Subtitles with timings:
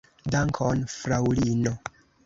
[0.35, 1.79] Dankon, fraŭlino.